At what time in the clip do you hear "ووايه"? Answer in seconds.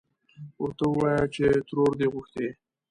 0.89-1.25